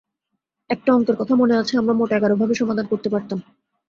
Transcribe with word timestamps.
একটা 0.69 0.89
অঙ্কের 0.93 1.15
কথা 1.15 1.33
মনে 1.35 1.55
আছে, 1.57 1.73
আমরা 1.77 1.93
মোট 1.93 2.09
এগারোভাবে 2.11 2.53
সমাধান 2.55 2.85
করতে 2.87 3.09
পারতাম। 3.09 3.39